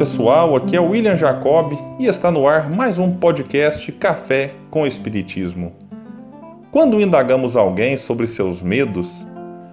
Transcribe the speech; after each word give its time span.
Pessoal, 0.00 0.56
aqui 0.56 0.74
é 0.74 0.80
William 0.80 1.14
Jacob 1.14 1.78
e 1.98 2.06
está 2.06 2.30
no 2.30 2.48
ar 2.48 2.70
mais 2.70 2.98
um 2.98 3.12
podcast 3.12 3.92
Café 3.92 4.50
com 4.70 4.86
Espiritismo. 4.86 5.74
Quando 6.70 7.02
indagamos 7.02 7.54
alguém 7.54 7.98
sobre 7.98 8.26
seus 8.26 8.62
medos, 8.62 9.10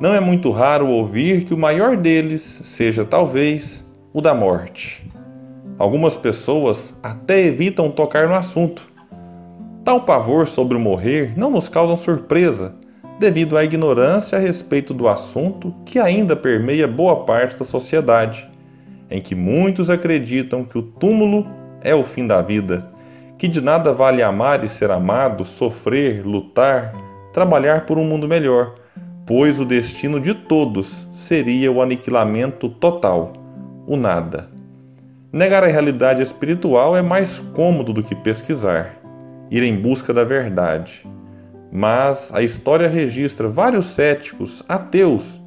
não 0.00 0.12
é 0.12 0.18
muito 0.18 0.50
raro 0.50 0.88
ouvir 0.88 1.44
que 1.44 1.54
o 1.54 1.56
maior 1.56 1.96
deles 1.96 2.42
seja 2.64 3.04
talvez 3.04 3.86
o 4.12 4.20
da 4.20 4.34
morte. 4.34 5.08
Algumas 5.78 6.16
pessoas 6.16 6.92
até 7.00 7.40
evitam 7.40 7.88
tocar 7.88 8.26
no 8.26 8.34
assunto. 8.34 8.90
Tal 9.84 10.00
pavor 10.00 10.48
sobre 10.48 10.76
o 10.76 10.80
morrer 10.80 11.34
não 11.38 11.48
nos 11.48 11.68
causa 11.68 11.94
surpresa, 11.94 12.74
devido 13.20 13.56
à 13.56 13.62
ignorância 13.62 14.36
a 14.36 14.40
respeito 14.40 14.92
do 14.92 15.06
assunto 15.06 15.72
que 15.86 15.96
ainda 15.96 16.34
permeia 16.34 16.88
boa 16.88 17.24
parte 17.24 17.56
da 17.56 17.64
sociedade 17.64 18.50
em 19.10 19.20
que 19.20 19.34
muitos 19.34 19.90
acreditam 19.90 20.64
que 20.64 20.78
o 20.78 20.82
túmulo 20.82 21.46
é 21.82 21.94
o 21.94 22.04
fim 22.04 22.26
da 22.26 22.42
vida, 22.42 22.88
que 23.38 23.48
de 23.48 23.60
nada 23.60 23.92
vale 23.92 24.22
amar 24.22 24.64
e 24.64 24.68
ser 24.68 24.90
amado, 24.90 25.44
sofrer, 25.44 26.26
lutar, 26.26 26.92
trabalhar 27.32 27.86
por 27.86 27.98
um 27.98 28.04
mundo 28.04 28.26
melhor, 28.26 28.74
pois 29.26 29.60
o 29.60 29.64
destino 29.64 30.18
de 30.18 30.34
todos 30.34 31.06
seria 31.12 31.70
o 31.70 31.80
aniquilamento 31.80 32.68
total, 32.68 33.32
o 33.86 33.96
nada. 33.96 34.48
Negar 35.32 35.62
a 35.62 35.68
realidade 35.68 36.22
espiritual 36.22 36.96
é 36.96 37.02
mais 37.02 37.38
cômodo 37.54 37.92
do 37.92 38.02
que 38.02 38.14
pesquisar, 38.14 38.96
ir 39.50 39.62
em 39.62 39.76
busca 39.76 40.12
da 40.12 40.24
verdade. 40.24 41.06
Mas 41.70 42.30
a 42.32 42.42
história 42.42 42.88
registra 42.88 43.46
vários 43.46 43.86
céticos, 43.86 44.62
ateus, 44.66 45.38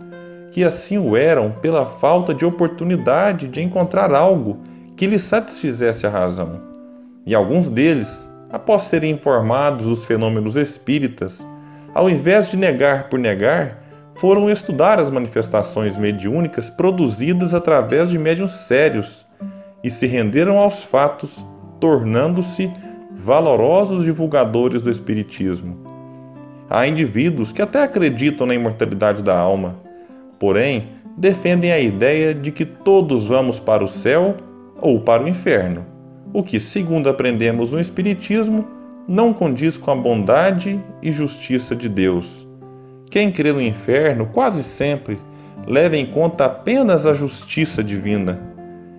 que 0.51 0.63
assim 0.63 0.97
o 0.97 1.15
eram 1.15 1.51
pela 1.51 1.85
falta 1.85 2.33
de 2.33 2.45
oportunidade 2.45 3.47
de 3.47 3.61
encontrar 3.61 4.13
algo 4.13 4.59
que 4.95 5.07
lhes 5.07 5.21
satisfizesse 5.21 6.05
a 6.05 6.09
razão. 6.09 6.61
E 7.25 7.33
alguns 7.33 7.69
deles, 7.69 8.29
após 8.51 8.83
serem 8.83 9.13
informados 9.13 9.85
dos 9.85 10.05
fenômenos 10.05 10.55
espíritas, 10.55 11.45
ao 11.93 12.09
invés 12.09 12.51
de 12.51 12.57
negar 12.57 13.09
por 13.09 13.17
negar, 13.17 13.81
foram 14.15 14.49
estudar 14.49 14.99
as 14.99 15.09
manifestações 15.09 15.97
mediúnicas 15.97 16.69
produzidas 16.69 17.53
através 17.53 18.09
de 18.09 18.19
médiuns 18.19 18.51
sérios 18.51 19.25
e 19.83 19.89
se 19.89 20.05
renderam 20.05 20.57
aos 20.57 20.83
fatos, 20.83 21.43
tornando-se 21.79 22.71
valorosos 23.23 24.03
divulgadores 24.03 24.83
do 24.83 24.91
Espiritismo. 24.91 25.77
Há 26.69 26.87
indivíduos 26.87 27.51
que 27.51 27.61
até 27.61 27.83
acreditam 27.83 28.45
na 28.47 28.53
imortalidade 28.53 29.23
da 29.23 29.37
alma, 29.37 29.75
porém, 30.41 30.87
defendem 31.15 31.71
a 31.71 31.79
ideia 31.79 32.33
de 32.33 32.51
que 32.51 32.65
todos 32.65 33.27
vamos 33.27 33.59
para 33.59 33.83
o 33.83 33.87
céu 33.87 34.35
ou 34.81 34.99
para 34.99 35.23
o 35.23 35.27
inferno, 35.27 35.85
o 36.33 36.41
que, 36.41 36.59
segundo 36.59 37.07
aprendemos 37.07 37.71
no 37.71 37.79
Espiritismo, 37.79 38.65
não 39.07 39.33
condiz 39.33 39.77
com 39.77 39.91
a 39.91 39.95
bondade 39.95 40.83
e 40.99 41.11
justiça 41.11 41.75
de 41.75 41.87
Deus. 41.87 42.47
Quem 43.11 43.31
crê 43.31 43.51
no 43.53 43.61
inferno 43.61 44.25
quase 44.33 44.63
sempre 44.63 45.19
leva 45.67 45.95
em 45.95 46.07
conta 46.07 46.45
apenas 46.45 47.05
a 47.05 47.13
justiça 47.13 47.83
divina, 47.83 48.41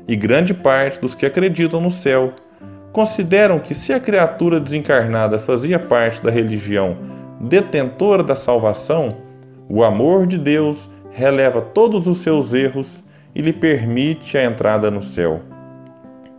e 0.07 0.15
grande 0.15 0.55
parte 0.55 1.01
dos 1.01 1.13
que 1.13 1.27
acreditam 1.27 1.81
no 1.81 1.91
céu 1.91 2.35
consideram 2.93 3.59
que 3.59 3.75
se 3.75 3.93
a 3.93 3.99
criatura 3.99 4.61
desencarnada 4.61 5.41
fazia 5.41 5.81
parte 5.81 6.23
da 6.23 6.31
religião 6.31 6.97
detentora 7.41 8.23
da 8.23 8.37
salvação, 8.37 9.17
o 9.69 9.83
amor 9.83 10.29
de 10.29 10.39
Deus 10.39 10.89
releva 11.13 11.61
todos 11.61 12.07
os 12.07 12.19
seus 12.19 12.53
erros 12.53 13.03
e 13.35 13.41
lhe 13.41 13.53
permite 13.53 14.37
a 14.37 14.45
entrada 14.45 14.91
no 14.91 15.03
céu. 15.03 15.41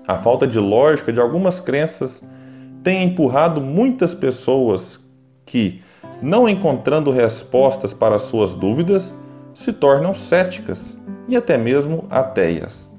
A 0.08 0.18
falta 0.18 0.46
de 0.46 0.60
lógica 0.60 1.14
de 1.14 1.20
algumas 1.20 1.60
crenças 1.60 2.22
tem 2.84 3.04
empurrado 3.04 3.62
muitas 3.62 4.14
pessoas 4.14 5.00
que, 5.46 5.82
não 6.22 6.50
encontrando 6.50 7.12
respostas 7.12 7.94
para 7.94 8.20
suas 8.20 8.54
dúvidas, 8.54 9.14
se 9.54 9.72
tornam 9.72 10.14
céticas 10.14 10.98
e 11.28 11.38
até 11.38 11.58
mesmo 11.58 12.06
ateias. 12.10 12.94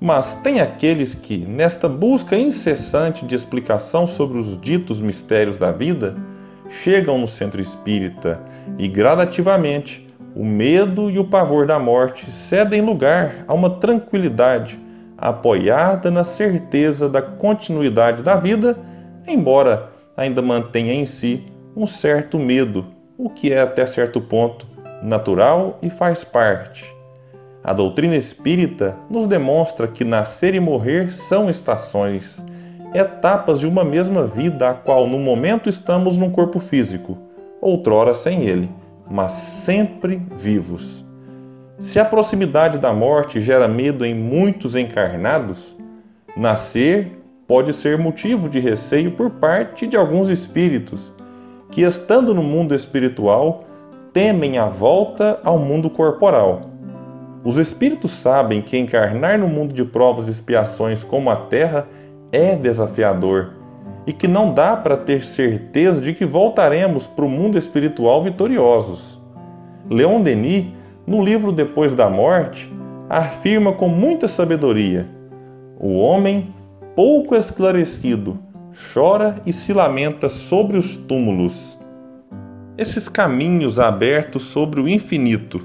Mas 0.00 0.34
tem 0.42 0.60
aqueles 0.60 1.14
que, 1.14 1.38
nesta 1.38 1.88
busca 1.88 2.36
incessante 2.36 3.24
de 3.24 3.36
explicação 3.36 4.06
sobre 4.06 4.38
os 4.38 4.60
ditos 4.60 5.00
mistérios 5.00 5.56
da 5.56 5.70
vida, 5.70 6.16
chegam 6.68 7.18
no 7.18 7.28
centro 7.28 7.62
espírita 7.62 8.42
e 8.78 8.88
gradativamente 8.88 10.11
o 10.34 10.44
medo 10.44 11.10
e 11.10 11.18
o 11.18 11.24
pavor 11.24 11.66
da 11.66 11.78
morte 11.78 12.30
cedem 12.30 12.80
lugar 12.80 13.44
a 13.46 13.52
uma 13.52 13.68
tranquilidade 13.68 14.78
apoiada 15.16 16.10
na 16.10 16.24
certeza 16.24 17.08
da 17.08 17.20
continuidade 17.20 18.22
da 18.22 18.36
vida, 18.36 18.76
embora 19.26 19.90
ainda 20.16 20.42
mantenha 20.42 20.94
em 20.94 21.06
si 21.06 21.44
um 21.76 21.86
certo 21.86 22.38
medo, 22.38 22.86
o 23.16 23.30
que 23.30 23.52
é 23.52 23.60
até 23.60 23.86
certo 23.86 24.20
ponto 24.20 24.66
natural 25.02 25.78
e 25.82 25.90
faz 25.90 26.24
parte. 26.24 26.92
A 27.62 27.72
doutrina 27.72 28.16
espírita 28.16 28.96
nos 29.08 29.26
demonstra 29.26 29.86
que 29.86 30.04
nascer 30.04 30.54
e 30.54 30.60
morrer 30.60 31.12
são 31.12 31.48
estações, 31.48 32.44
etapas 32.92 33.60
de 33.60 33.66
uma 33.66 33.84
mesma 33.84 34.26
vida, 34.26 34.70
a 34.70 34.74
qual 34.74 35.06
no 35.06 35.18
momento 35.18 35.68
estamos 35.68 36.16
num 36.16 36.30
corpo 36.30 36.58
físico, 36.58 37.16
outrora 37.60 38.12
sem 38.14 38.42
ele 38.42 38.68
mas 39.12 39.32
sempre 39.32 40.22
vivos. 40.38 41.04
Se 41.78 42.00
a 42.00 42.04
proximidade 42.04 42.78
da 42.78 42.94
morte 42.94 43.42
gera 43.42 43.68
medo 43.68 44.06
em 44.06 44.14
muitos 44.14 44.74
encarnados, 44.74 45.76
nascer 46.34 47.22
pode 47.46 47.74
ser 47.74 47.98
motivo 47.98 48.48
de 48.48 48.58
receio 48.58 49.12
por 49.12 49.28
parte 49.28 49.86
de 49.86 49.98
alguns 49.98 50.30
espíritos 50.30 51.12
que, 51.70 51.82
estando 51.82 52.32
no 52.32 52.42
mundo 52.42 52.74
espiritual, 52.74 53.64
temem 54.14 54.56
a 54.56 54.66
volta 54.66 55.38
ao 55.44 55.58
mundo 55.58 55.90
corporal. 55.90 56.70
Os 57.44 57.58
espíritos 57.58 58.12
sabem 58.12 58.62
que 58.62 58.78
encarnar 58.78 59.38
no 59.38 59.48
mundo 59.48 59.74
de 59.74 59.84
provas 59.84 60.26
e 60.26 60.30
expiações 60.30 61.04
como 61.04 61.28
a 61.28 61.36
Terra 61.36 61.86
é 62.30 62.56
desafiador 62.56 63.61
e 64.06 64.12
que 64.12 64.26
não 64.26 64.52
dá 64.52 64.76
para 64.76 64.96
ter 64.96 65.22
certeza 65.22 66.00
de 66.00 66.12
que 66.12 66.26
voltaremos 66.26 67.06
para 67.06 67.24
o 67.24 67.28
mundo 67.28 67.56
espiritual 67.56 68.22
vitoriosos. 68.22 69.20
Leon 69.88 70.20
Denis, 70.20 70.66
no 71.06 71.22
livro 71.22 71.52
Depois 71.52 71.94
da 71.94 72.08
Morte, 72.08 72.72
afirma 73.08 73.72
com 73.72 73.88
muita 73.88 74.26
sabedoria: 74.26 75.08
o 75.78 75.98
homem, 75.98 76.52
pouco 76.96 77.34
esclarecido, 77.36 78.38
chora 78.92 79.36
e 79.46 79.52
se 79.52 79.72
lamenta 79.72 80.28
sobre 80.28 80.78
os 80.78 80.96
túmulos. 80.96 81.78
Esses 82.76 83.08
caminhos 83.08 83.78
abertos 83.78 84.44
sobre 84.44 84.80
o 84.80 84.88
infinito, 84.88 85.60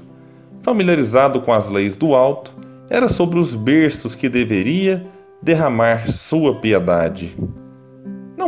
familiarizado 0.62 1.40
com 1.40 1.52
as 1.52 1.68
leis 1.68 1.96
do 1.96 2.14
alto, 2.14 2.54
era 2.90 3.08
sobre 3.08 3.38
os 3.38 3.54
berços 3.54 4.14
que 4.14 4.28
deveria 4.28 5.06
derramar 5.42 6.10
sua 6.10 6.56
piedade. 6.56 7.34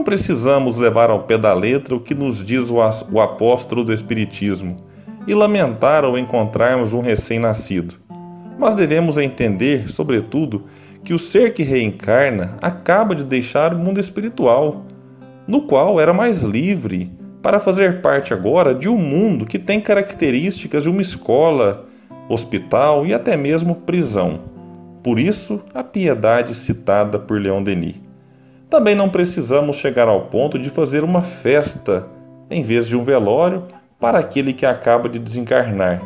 Não 0.01 0.05
precisamos 0.05 0.79
levar 0.79 1.11
ao 1.11 1.25
pé 1.25 1.37
da 1.37 1.53
letra 1.53 1.95
o 1.95 2.01
que 2.01 2.15
nos 2.15 2.43
diz 2.43 2.71
o 2.71 3.21
apóstolo 3.21 3.85
do 3.85 3.93
Espiritismo 3.93 4.79
e 5.27 5.35
lamentar 5.35 6.07
ao 6.07 6.17
encontrarmos 6.17 6.95
um 6.95 7.01
recém-nascido. 7.01 7.97
Mas 8.59 8.73
devemos 8.73 9.19
entender, 9.19 9.91
sobretudo, 9.91 10.65
que 11.05 11.13
o 11.13 11.19
ser 11.19 11.53
que 11.53 11.63
reencarna 11.63 12.57
acaba 12.63 13.15
de 13.15 13.23
deixar 13.25 13.75
o 13.75 13.79
mundo 13.79 14.01
espiritual, 14.01 14.87
no 15.47 15.67
qual 15.67 16.01
era 16.01 16.15
mais 16.15 16.43
livre, 16.43 17.13
para 17.43 17.61
fazer 17.61 18.01
parte 18.01 18.33
agora 18.33 18.75
de 18.75 18.89
um 18.89 18.97
mundo 18.97 19.45
que 19.45 19.59
tem 19.59 19.83
características 19.83 20.85
de 20.85 20.89
uma 20.89 21.03
escola, 21.03 21.87
hospital 22.27 23.07
e 23.07 23.13
até 23.13 23.37
mesmo 23.37 23.75
prisão. 23.75 24.41
Por 25.05 25.21
isso, 25.21 25.61
a 25.75 25.85
piedade 25.85 26.55
citada 26.55 27.19
por 27.19 27.39
Leon 27.39 27.63
Denis. 27.63 28.10
Também 28.71 28.95
não 28.95 29.09
precisamos 29.09 29.77
chegar 29.77 30.07
ao 30.07 30.23
ponto 30.27 30.57
de 30.57 30.71
fazer 30.71 31.03
uma 31.03 31.23
festa 31.23 32.07
em 32.49 32.63
vez 32.63 32.87
de 32.87 32.97
um 32.97 33.03
velório 33.03 33.65
para 33.99 34.21
aquele 34.21 34.53
que 34.53 34.65
acaba 34.65 35.09
de 35.09 35.19
desencarnar. 35.19 36.01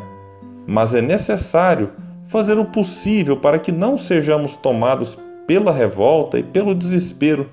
Mas 0.65 0.95
é 0.95 1.01
necessário 1.01 1.91
fazer 2.27 2.57
o 2.57 2.65
possível 2.65 3.37
para 3.37 3.59
que 3.59 3.71
não 3.71 3.99
sejamos 3.99 4.57
tomados 4.57 5.15
pela 5.45 5.71
revolta 5.71 6.39
e 6.39 6.43
pelo 6.43 6.73
desespero 6.73 7.47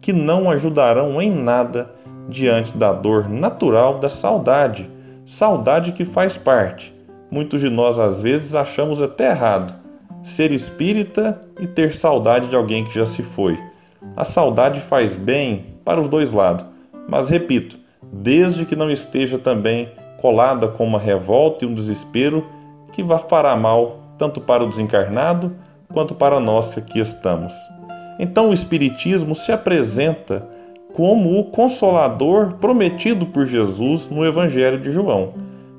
que 0.00 0.12
não 0.12 0.50
ajudarão 0.50 1.22
em 1.22 1.30
nada 1.30 1.88
diante 2.28 2.76
da 2.76 2.92
dor 2.92 3.28
natural 3.28 4.00
da 4.00 4.08
saudade, 4.08 4.90
saudade 5.24 5.92
que 5.92 6.04
faz 6.04 6.36
parte. 6.36 6.92
Muitos 7.30 7.60
de 7.60 7.70
nós 7.70 8.00
às 8.00 8.20
vezes 8.20 8.52
achamos 8.52 9.00
até 9.00 9.30
errado 9.30 9.74
ser 10.24 10.50
espírita 10.50 11.40
e 11.60 11.68
ter 11.68 11.94
saudade 11.94 12.48
de 12.48 12.56
alguém 12.56 12.84
que 12.84 12.92
já 12.92 13.06
se 13.06 13.22
foi. 13.22 13.56
A 14.16 14.24
saudade 14.24 14.80
faz 14.80 15.16
bem 15.16 15.78
para 15.84 16.00
os 16.00 16.08
dois 16.08 16.32
lados, 16.32 16.64
mas 17.08 17.28
repito, 17.28 17.78
desde 18.12 18.64
que 18.64 18.76
não 18.76 18.90
esteja 18.90 19.38
também 19.38 19.88
colada 20.20 20.68
com 20.68 20.84
uma 20.84 20.98
revolta 20.98 21.64
e 21.64 21.68
um 21.68 21.74
desespero 21.74 22.44
que 22.92 23.02
vá 23.02 23.18
fará 23.18 23.56
mal 23.56 24.00
tanto 24.18 24.40
para 24.40 24.64
o 24.64 24.68
desencarnado 24.68 25.52
quanto 25.92 26.14
para 26.14 26.40
nós 26.40 26.70
que 26.70 26.80
aqui 26.80 27.00
estamos. 27.00 27.52
Então 28.18 28.50
o 28.50 28.54
Espiritismo 28.54 29.34
se 29.34 29.52
apresenta 29.52 30.46
como 30.94 31.38
o 31.38 31.44
consolador 31.44 32.54
prometido 32.54 33.26
por 33.26 33.46
Jesus 33.46 34.08
no 34.08 34.24
Evangelho 34.24 34.80
de 34.80 34.90
João, 34.90 35.34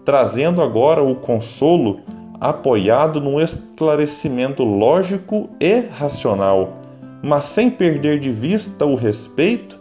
trazendo 0.05 0.61
agora 0.61 1.01
o 1.01 1.15
consolo 1.15 1.99
apoiado 2.39 3.19
num 3.19 3.41
esclarecimento 3.41 4.63
lógico 4.63 5.49
e 5.59 5.79
racional, 5.79 6.73
mas 7.21 7.45
sem 7.45 7.69
perder 7.69 8.19
de 8.19 8.31
vista 8.31 8.85
o 8.85 8.95
respeito 8.95 9.79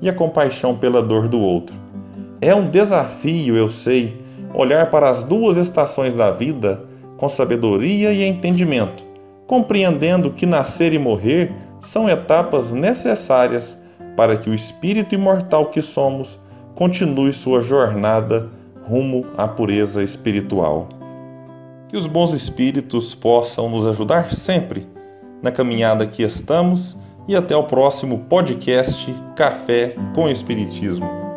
e 0.00 0.08
a 0.08 0.12
compaixão 0.12 0.76
pela 0.76 1.02
dor 1.02 1.28
do 1.28 1.40
outro. 1.40 1.74
É 2.40 2.54
um 2.54 2.68
desafio, 2.68 3.56
eu 3.56 3.68
sei, 3.68 4.16
olhar 4.54 4.90
para 4.90 5.10
as 5.10 5.24
duas 5.24 5.56
estações 5.56 6.14
da 6.14 6.30
vida 6.30 6.82
com 7.16 7.28
sabedoria 7.28 8.12
e 8.12 8.22
entendimento, 8.22 9.04
compreendendo 9.46 10.30
que 10.30 10.46
nascer 10.46 10.92
e 10.92 10.98
morrer 10.98 11.52
são 11.82 12.08
etapas 12.08 12.72
necessárias 12.72 13.76
para 14.16 14.36
que 14.36 14.48
o 14.48 14.54
espírito 14.54 15.14
imortal 15.14 15.66
que 15.66 15.82
somos 15.82 16.38
continue 16.74 17.32
sua 17.32 17.60
jornada 17.60 18.48
rumo 18.84 19.26
à 19.36 19.48
pureza 19.48 20.02
espiritual. 20.02 20.88
Que 21.88 21.96
os 21.96 22.06
bons 22.06 22.32
espíritos 22.32 23.14
possam 23.14 23.68
nos 23.68 23.86
ajudar 23.86 24.32
sempre 24.32 24.86
na 25.42 25.50
caminhada 25.50 26.06
que 26.06 26.22
estamos 26.22 26.96
e 27.26 27.36
até 27.36 27.54
o 27.54 27.64
próximo 27.64 28.20
podcast 28.28 29.14
Café 29.36 29.94
com 30.14 30.28
Espiritismo. 30.28 31.27